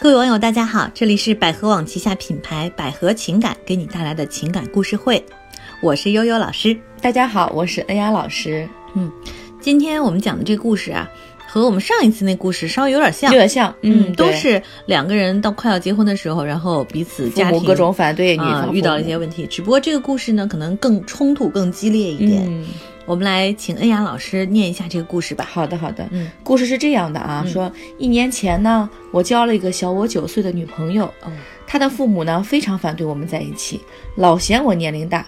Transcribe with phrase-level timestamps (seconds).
[0.00, 5.24] 各位网友，大家好，这里是百合网旗下品牌百合情感给你带来的情感故事会，
[5.80, 6.76] 我是悠悠老师。
[7.00, 8.68] 大家好，我是恩雅老师。
[8.94, 9.10] 嗯，
[9.60, 11.08] 今天我们讲的这个故事啊，
[11.46, 19.46] 和我们上一次那故事稍微有点像，有点像，嗯，都是两个人到快要结婚的时候，然后彼此家庭各种反对，女方遇到了一些问题。
[19.46, 22.64] 只不过这个故事呢，可能更冲突、更激烈一点。
[23.06, 25.46] 我们来请恩雅老师念一下这个故事吧。
[25.50, 26.06] 好的，好的。
[26.10, 31.32] 嗯，故事是这样的啊，说一年前呢，我交了一个小我九岁的女朋友，嗯，
[31.66, 33.80] 她的父母呢非常反对我们在一起，
[34.16, 35.26] 老嫌我年龄大。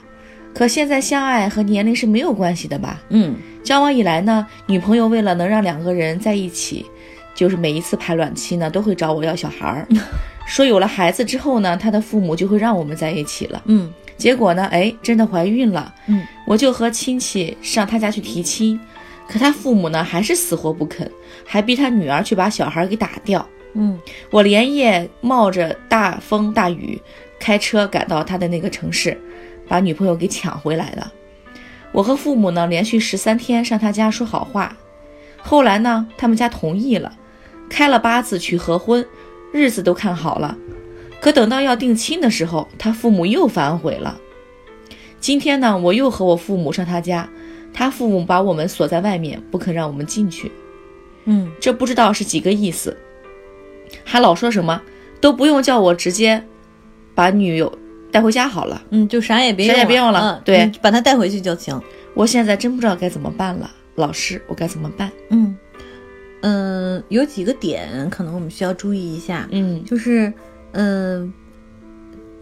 [0.54, 3.02] 可现在相爱和年龄是没有关系的吧？
[3.10, 6.87] 嗯，交往以来呢，女朋友为了能让两个人在一起，
[7.36, 9.86] 就是每一次排卵期呢，都会找我要小孩儿，
[10.48, 13.62] 说有了孩子之后呢，他的父母就会让我们在一起了。
[13.66, 13.92] 嗯。
[14.16, 14.64] 结果呢？
[14.72, 15.95] 哎，真的怀孕了。
[16.06, 18.80] 嗯，我就和亲戚上他家去提亲，
[19.28, 21.06] 可他父母呢还是死活不肯，
[21.45, 23.46] 还逼他女儿去把小孩给打掉。
[23.74, 24.00] 嗯，
[24.30, 26.98] 我连夜冒着大风大雨
[27.38, 29.21] 开车赶到他的那个城市，
[29.68, 31.12] 把女朋友给抢回来了。
[31.93, 34.74] 我和父母呢连续十三天上他家说好话，
[35.43, 37.12] 后来呢他们家同意了，
[37.68, 39.04] 开了八字去合婚，
[39.52, 40.56] 日子都看好了。
[41.20, 44.20] 可等到要定亲的时候，他父母又反悔了。
[45.18, 47.28] 今天呢，我又和我父母上他家，
[47.72, 50.52] 他父母把我们锁在外面，不肯让我们进去。
[51.24, 52.96] 嗯，这不知道是几个意思，
[54.04, 54.80] 还老说什么
[55.20, 56.44] 都不用叫我直接
[57.14, 57.76] 把女友
[58.12, 58.80] 带回家好了。
[58.90, 61.80] 嗯，就啥也别啥也别用了，对，把她带回去就行。
[62.14, 65.10] 我现在真不知道该怎么办了，老师，我该怎么办？
[65.31, 65.56] 嗯
[66.47, 69.49] 嗯，有几个点可能我们需要注意一下。
[69.50, 70.33] 嗯，就是。
[70.78, 71.33] 嗯，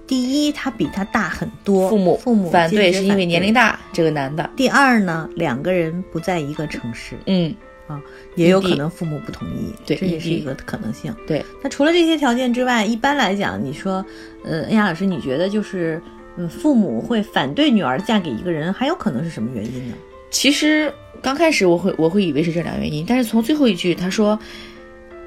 [0.09, 4.51] 第一，他比他大很多，父母父母反对是因为年龄大，这个男的。
[4.57, 7.55] 第二呢，两个人不在一个城市，嗯
[7.87, 8.03] 啊，
[8.35, 11.15] 也有可能父母不同意，对，这也是一个可能性。
[11.29, 14.05] 对，那除了这些条件之外，一般来讲，你说，
[14.43, 16.03] 呃，恩雅老师，你觉得就是，
[16.37, 19.95] 嗯，父母会反对女儿嫁给一个人，还有可能是什么原因呢？
[20.35, 24.37] 其实刚开始我会我会以为是这两原因，但是从最后一句他说，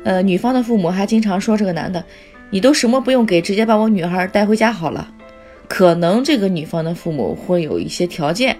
[0.03, 2.03] 呃，女方的父母还经常说这个男的。
[2.50, 5.09] 你都什么不用给，直接把我女孩带回家好了。
[5.69, 8.57] 可能这个女方的父母会有一些条件，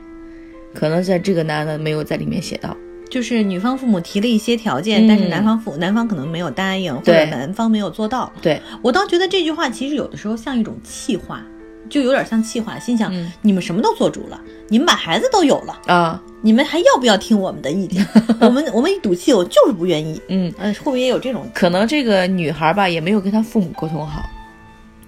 [0.74, 2.76] 可能在这个男的没有在里面写到，
[3.10, 8.32] 就是女方父母提了一些条件，但是男方父男方可能没有答应，或者男方没有做到。
[8.42, 11.46] 对我倒觉得这句话其实有的时候像一种气话。
[11.90, 13.10] 就有点像气话，心想
[13.42, 18.06] 你们什么都做主了，你们把孩子都有了啊，你们还要不要听我们的意见？
[18.42, 20.22] 我们我们一赌气，我就是不愿意。
[20.30, 21.88] 嗯嗯，会不会也有这种可能？
[21.88, 24.24] 这个女孩吧，也没有跟她父母沟通好，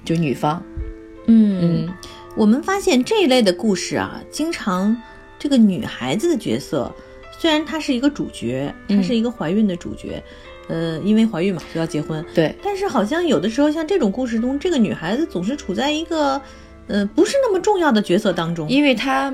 [0.03, 0.61] 就女方。
[1.27, 1.93] 嗯嗯，
[2.35, 4.95] 我们发现这一类的故事啊，经常
[5.37, 6.91] 这个女孩子的角色，
[7.37, 10.21] 虽然她是一个主角，她是一个怀孕的主角。
[10.67, 12.23] 呃，因为怀孕嘛，就要结婚。
[12.33, 16.39] 对，但是好像有的时候，像这种故事中，这个女孩子总是处在一个，
[16.87, 19.33] 呃，不是那么重要的角色当中，因为她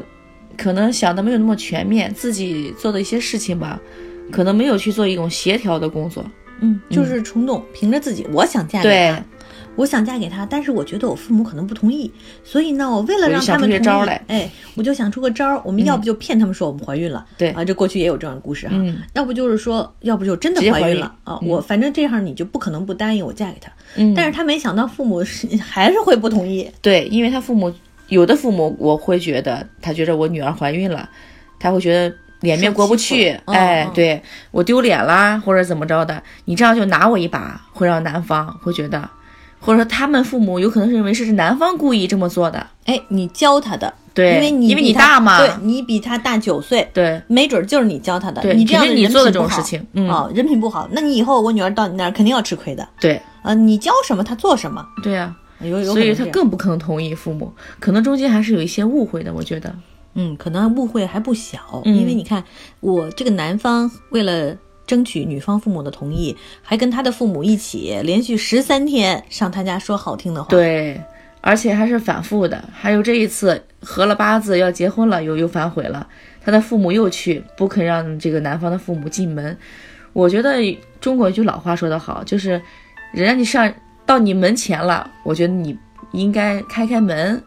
[0.58, 3.80] 可能想的没有那么全面，自己做的一些事情吧，
[4.32, 6.24] 可能没有去做一种协调的工作。
[6.62, 9.24] 嗯，就是冲动，凭着自己，我想嫁给他。
[9.76, 12.10] 我想嫁给他，但是我觉得我父母可能不同意，
[12.46, 17.50] 所以呢，我为了让他们同意，哎，我就想出个招儿，我们要不就骗他们说我们怀孕了，对。
[17.50, 18.76] 啊，这过去也有这样的故事哈，
[19.16, 21.14] 要不就是说，要不就真的怀孕了？
[21.26, 27.70] 啊，我反正这样你就不可能不答应我嫁给他，嗯，但是他没想到父母是还是会不同意，对，因为他父母
[28.10, 31.10] 有的父母我会觉得他觉得我女儿怀孕了，
[31.60, 34.22] 他会觉得脸面过不去，哎，对
[34.52, 39.10] 我丢脸啦或者怎么着的，你这样就拿我一把，会让男方会觉得。
[39.58, 55.34] 或者说他们父母有可能是认为是男方故意这么做的，哎，你教他的，对，因为你因为你大嘛，对你比他大九岁，对，没准就是你教他的，对，你这样你做的这种事情，啊，人品不好，那你以后我女儿到你那儿肯定要吃亏的，对，啊，你教什么他做什么，对呀，
[55.86, 59.76] 所以他更不可能同意父母，可能中间还是有一些误会的，我觉得，
[60.14, 62.44] 嗯，可能误会还不小，因为你看
[62.80, 64.56] 我这个男方为了。
[64.88, 70.50] 争取女方父母的同意，还跟他的父母一起连续十三天上他家说好听的话。
[70.50, 71.02] 对，
[71.42, 72.64] 而且还是反复的。
[72.72, 76.08] 还有这一次合了八字要结婚了，又又反悔了。
[76.40, 79.58] 他的父母又去不肯让这个男方的父母进门。
[80.14, 80.60] 我觉得
[81.02, 82.62] 中国一句老话说得好，就是
[83.12, 83.74] 人家你上
[84.06, 85.78] 到你门前了，我觉得你
[86.12, 87.42] 应该开开门。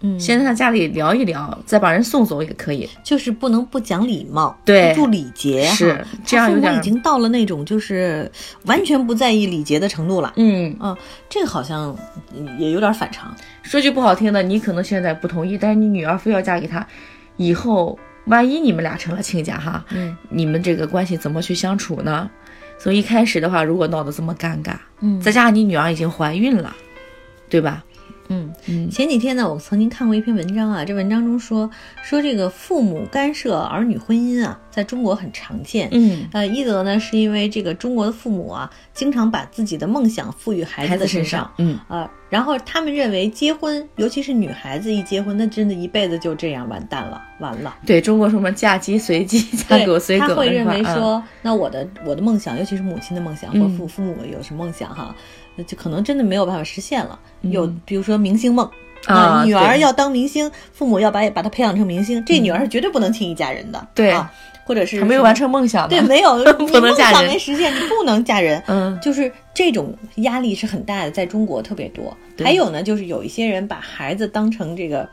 [0.00, 6.50] 嗯，先在他家里聊一聊，再把人送走也可以，就是不能不讲礼貌，对，不礼节，是这样。
[6.50, 8.30] 父母已经到了那种就是
[8.64, 10.34] 完全不在意礼节的程度了。
[10.36, 10.94] 嗯啊，
[11.30, 11.96] 这个好像
[12.58, 13.34] 也有点反常。
[13.62, 16.86] 说句不好听的，你可能现在不同意，但是你女儿非要嫁给他，
[17.38, 22.28] 以后万一你们俩成了亲家哈，嗯，你们这个关系怎么去相处呢？
[22.84, 26.76] 从一开始的话，如果闹得这么尴尬，嗯再加上你女儿已经怀孕了，
[27.48, 27.82] 对吧？
[28.28, 28.52] 嗯。
[28.66, 31.70] 嗯前几天呢，我曾经看过一篇文章啊，这文章中说
[32.02, 35.88] 说这个父母干涉儿女婚姻啊，在中国很常见。
[35.92, 47.76] 嗯，呃，一则呢是因为这个中国的父母啊，经常把自己的梦想赋予孩孩子身上，，嗯，呃，然后他们认为结婚，尤其是女孩子一结婚，那真的一辈子就这样完蛋了，完了。
[47.86, 55.14] 对中国什么嫁鸡随鸡，嫁狗随狗，他会认为说，那我的我的梦想，尤其是母亲的梦想，或嗯父父母有什么梦想哈，
[55.54, 57.16] 那就可能真的没有办法实现了。
[57.42, 58.68] 嗯有比如说明星梦。
[59.06, 63.86] 啊对女儿要当明星，父母要把把她培养成明星，这女儿是绝对不能轻易嫁人的。
[63.94, 64.32] 对啊，
[64.64, 68.62] 或者是还没有完成梦想呢，对，没有 不能嫁人没实现，你不能嫁人。
[68.68, 72.16] 嗯就是这种压力是很大的，在中国特别多。
[72.36, 75.08] 对还有呢，就是有一些人把孩子当成这个，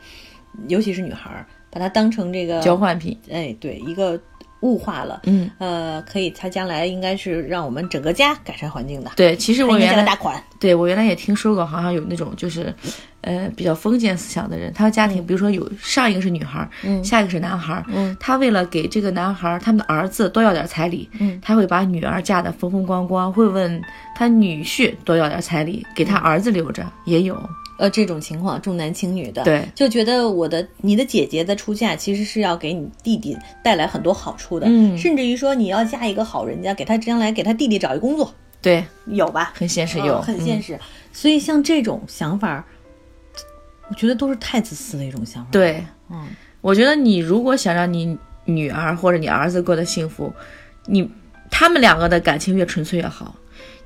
[0.67, 4.19] 尤其是女孩儿，把她当成这个交，换品，哎，对，一个
[4.61, 5.21] 物化了。
[5.25, 9.11] 嗯，呃，可以，他将来应该是让我们整个家改善环境的。
[9.15, 12.73] 对，其实我原来个大款，对我原来也听说过，好像有那种就是，
[13.21, 17.03] 呃，比较封建思想的人，他的家庭，比如说有上一个是女孩儿，嗯。
[17.03, 18.15] 下一个是男孩儿，嗯。
[18.19, 23.81] 他为了给这个男孩儿他们的儿子多要点彩礼，嗯他会把女儿嫁得风风光光，会问
[24.15, 27.35] 他女婿多要点彩礼，给他儿子留着，也有，
[27.81, 38.31] 呃，这种情况重男轻女的，对就觉得我的你的姐姐的出嫁其实是要给你弟弟带来很多好处的，嗯甚至于说你要嫁一个好人家，给他将来给他弟弟找一工作，
[38.61, 39.51] 对，有吧？
[39.55, 40.79] 很现实，嗯有，嗯很现实。
[41.11, 42.63] 所以像这种想法，
[43.89, 46.27] 我觉得都是太自私的一种想法。，对，嗯，
[46.61, 50.31] 我觉得你如果想让你女儿或者你儿子过得幸福，
[50.85, 51.09] 你
[51.49, 53.33] 他们两个的感情越纯粹越好，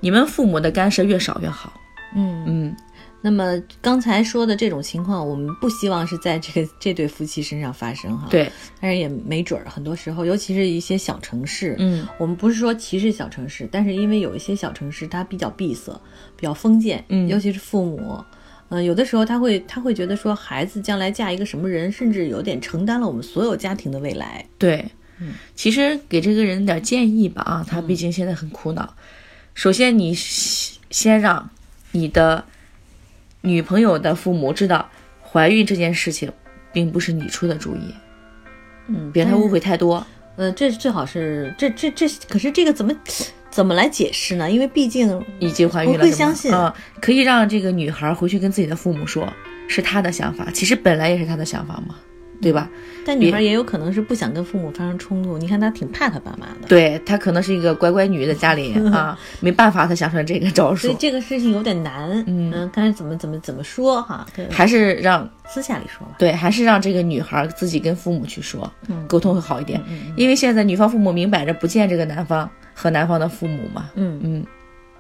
[0.02, 1.72] 你们父母的干涉越少越好。
[2.18, 2.76] 嗯，嗯，
[3.26, 15.92] 那么刚才说的这种情况，我们不希望是在这个这对夫妻身上发生哈。，对，但是也没准儿，很多时候，尤其是一些小城市，嗯，我们不是说歧视小城市，但是因为有一些小城市它比较闭塞，
[16.36, 18.24] 比较封建，嗯尤其是父母，
[18.70, 24.46] 嗯、有的时候他会他会觉得说孩子将来嫁一个什么人，甚至有点承担了我们所有家庭的未来。
[24.60, 24.86] 对，
[25.20, 28.96] 嗯其实给这个人点建议吧啊，他毕竟现在很苦恼。
[29.56, 31.50] 首先，你先先让
[31.92, 32.46] 你的
[33.46, 34.90] 女朋友的父母知道，
[35.22, 36.32] 怀孕这件事情
[36.74, 37.94] 并不是你出的主意，
[38.88, 40.06] 嗯，别让他误会太多。
[40.36, 42.94] 呃，这最好是这这这，可是这个怎么
[43.50, 44.52] 怎么来解释呢？
[44.52, 49.32] 因为毕竟已经怀孕了，不会相信啊、可以让这个女孩回去跟自己的父母说，
[49.70, 51.96] 是她的想法，其实本来也是她的想法嘛，
[52.46, 52.70] 对吧？
[53.04, 55.36] 但女孩也有可能是不想跟父母发生冲突。
[55.36, 62.24] 你看她挺怕她爸妈的，对她可能是一个乖乖女，在家里 啊，没办法，她想出来这个招数，所以这个事情有点难。
[62.28, 66.14] 嗯看怎么怎么怎么说哈，对还是让私下里说吧。
[66.20, 69.82] 对，还是让这个女孩自己跟父母去说，嗯沟通会好一点。
[69.90, 74.46] 嗯因为现在女方父母明摆着不见这个男方和男方的父母嘛，嗯嗯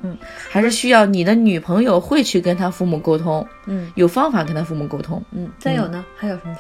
[0.02, 0.18] 嗯，
[0.52, 5.24] 还是需要你的女朋友会去跟他父母沟通，嗯有方法跟他父母沟通。
[5.32, 6.56] 嗯，再有呢，还有什么？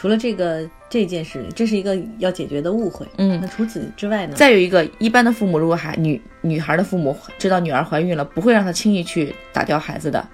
[0.00, 3.06] 除了这个这件事，这是一个要解决的误会。
[3.18, 4.32] 嗯那除此之外呢？
[4.34, 10.26] 再有一个，一般的父母如果孩女女孩的父母知道女儿怀孕了，不会让她轻易去打掉孩子的，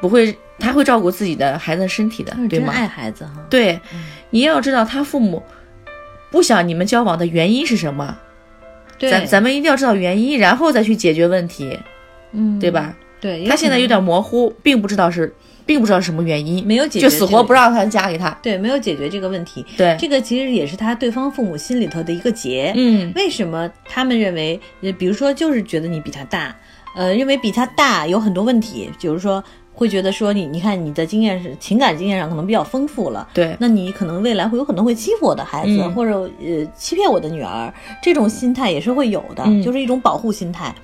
[0.00, 2.72] 不会，他会照顾自己的孩子的身体的，对吗？
[2.72, 3.46] 真爱孩子哈。
[3.50, 3.78] 对，
[4.30, 5.42] 你要知道他父母
[6.30, 8.16] 不想你们交往的原因是什么，
[8.96, 11.78] 对，咱咱们一定要知道原因，然后再去解决问题，
[12.32, 12.96] 嗯，对吧？
[13.20, 15.34] 对，他现在有点模糊，并不知道是，
[15.66, 18.30] 并不知道什么原因，没有解决就死活不让他嫁给他。
[18.40, 19.66] 对，没有解决这个问题。
[19.76, 22.72] 对，这个其实也是他对方父母心里头的一个结。
[22.76, 26.54] 嗯，为什么他们认为，呃，比如说就是觉得你比他大，
[26.94, 29.42] 呃，认为比他大有很多问题，比如说
[29.74, 40.74] 会觉得说你，你看你的经验是情感经验上可能比较丰富了，对，那你可能未来会有可能会欺负我的孩子，嗯或者呃欺骗我的女儿，这种心态也是会有的，嗯就是一种保护心态。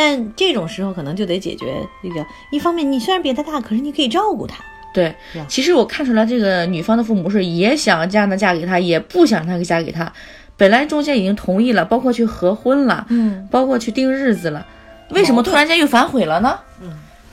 [0.00, 4.64] 但这种时候可能就得解决这个，一方面你虽然比他大，可是你可以照顾他，
[4.94, 5.14] 对。
[5.46, 10.10] 其实我看出来，这个女方的父母是也想让她嫁给他，也不想让她嫁给他。
[10.56, 14.66] 本来中间已经同意了，包括去合婚了，嗯包括去定日子了，
[15.10, 16.58] 为什么突然间又反悔了呢？
[16.80, 16.90] 嗯，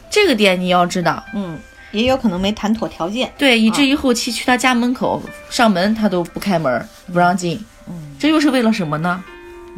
[0.10, 1.24] 这个点你要知道。
[1.34, 1.58] 嗯，
[1.94, 7.58] 也有可能没谈妥条件，对，以至于后期去他家门口上门，他都不开门，不让进。
[7.88, 9.24] 嗯这又是为了什么呢？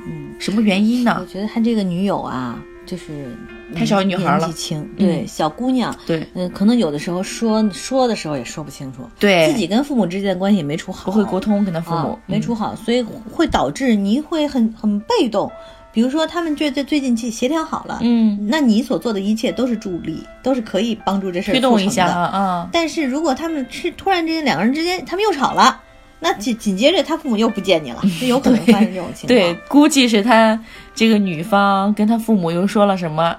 [0.07, 1.25] 嗯，什么原因呢我？
[1.25, 2.57] 觉得他这个女友啊，
[2.89, 3.37] 就是
[3.75, 4.39] 太小女孩了。
[4.39, 6.25] 年纪轻，对、嗯小姑娘，对。
[6.33, 15.51] 嗯、可能有的时候说说的时候也说不清楚，对，自己跟父母之间的关系也没处好，不会沟通，跟他父母、啊、没处好，所以会导致你会很很被动。
[15.91, 21.89] 比如说，他们觉得最近去协调好了，嗯，那你所做的一切都是助力，都是可以帮助这事儿推动一。
[21.89, 25.81] 下啊啊，但是如果他们是突然之间两个人之间他们又吵了，
[26.19, 29.27] 那紧紧接着他父母又不见你了，就有可能发生这种情况。
[29.27, 30.59] 对，估计是他
[30.93, 33.35] 这个女方跟他父母又说了什么，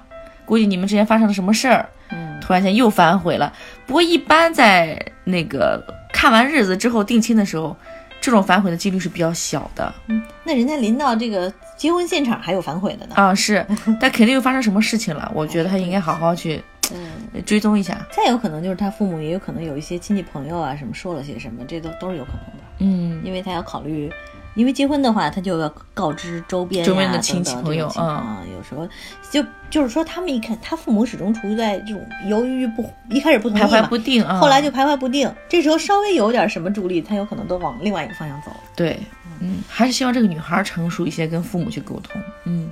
[0.46, 3.52] 估计你们之间发生了什么事儿，嗯，突然间又反悔了。
[3.86, 7.76] 不过一般在那个看完日子之后定亲的时候，
[8.20, 9.92] 这种反悔的几率是比较小的。
[10.06, 13.14] 嗯，那人家临到这个结婚现场还有反悔的呢。
[13.16, 13.64] 啊，是，
[14.00, 15.30] 但肯定又发生什么事情了。
[15.34, 18.06] 我觉得他应该好好去嗯，追踪一下。
[18.10, 22.59] 再有可能就是他父母也有可能有一些亲戚朋友啊什么说了些什么，这都都是有可能的。
[22.80, 24.10] 嗯，因为他要考虑，
[24.54, 28.38] 因为结婚的话，他就要告知周边呀周边的亲戚朋友啊。
[28.52, 28.88] 有时候
[29.30, 34.40] 就就是说，他们一看，他父母始终处于在这种犹豫不，一开始不同意徘徊，不定啊。
[34.40, 35.32] 后来就徘徊不定。
[35.48, 38.60] 这时候稍微有点什么助力，他有可能都往另外一个方向走了。
[38.74, 38.98] 对，
[39.40, 42.20] 嗯，还是希望这个女孩成熟一些，跟父母去沟通。
[42.44, 42.70] 嗯，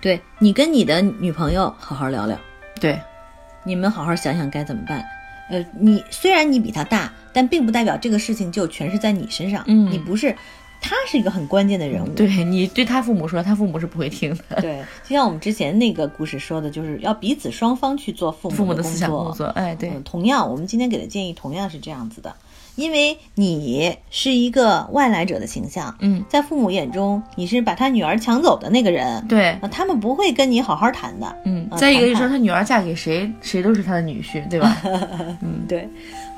[0.00, 2.38] 对你跟你的女朋友好好聊聊，
[2.80, 3.00] 对，
[3.64, 5.04] 你们好好想想该怎么办。
[5.48, 9.62] 呃，你虽然你比他大，但并不代表这个事情就全是在你身上。
[9.66, 10.34] 嗯你不是，
[10.80, 12.08] 他是一个很关键的人物。
[12.14, 14.60] 对你对他父母说，他父母是不会听的。
[14.60, 19.10] 对，就像我们之前那个故事说的，就是要彼此双方去做父母父母的思想。
[19.10, 22.34] 工作，哎，对嗯，同样，我们今天给的建议同样是这样子的，
[22.76, 31.36] 因为你是一个外来者的形象，嗯，在父母眼中，你是把他女儿抢走的那个人，对，啊，他们不会跟你好好谈的。
[31.44, 34.76] 嗯，啊再一个就是说，他女儿嫁给谁，谁都是他的女婿，对吧？
[35.42, 35.88] 嗯，对，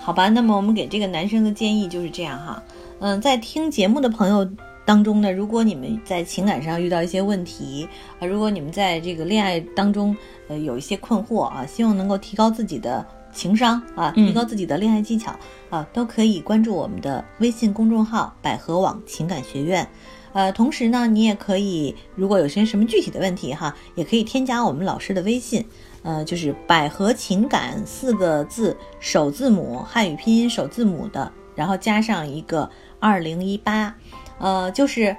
[0.00, 2.62] 好吧，那么我们给这个男生的建议就是这样哈。
[3.00, 4.48] 嗯，在听节目的朋友
[4.84, 7.86] 当中呢，如果你们在情感上遇到一些问题
[8.20, 10.16] 啊，如果你们在这个恋爱当中
[10.48, 13.04] 呃有一些困惑啊，希望能够提高自己的
[13.38, 15.32] 情商啊，嗯提高自己的恋爱技巧、
[15.70, 19.86] 啊，都可以关注我们的微信公众号“百合网情感学院”。
[20.34, 25.64] 呃，同时呢，你也可以，如果有些什么具体的问题哈，也可以添加我们老师的微信，
[26.02, 32.68] 呃，就是“百合情感”四个字首字母汉语拼音首字母的，然后加上一个
[33.00, 33.94] 二零一八，
[34.38, 35.16] 呃，就是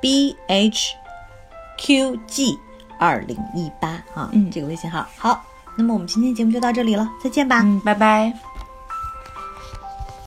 [0.00, 0.92] B H
[1.78, 2.58] Q G
[2.98, 5.06] 二零一八啊，嗯这个微信号。
[5.16, 5.42] 好，
[5.76, 7.62] 那么我们今天节目就到这里了，再见吧。
[7.62, 8.32] 嗯，拜拜。